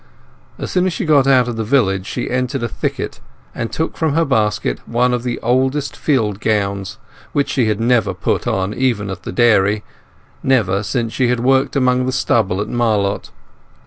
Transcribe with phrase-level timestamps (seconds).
[0.57, 3.19] As soon as she got out of the village she entered a thicket
[3.53, 6.97] and took from her basket one of the oldest field gowns,
[7.33, 12.07] which she had never put on even at the dairy—never since she had worked among
[12.07, 13.29] the stubble at Marlott.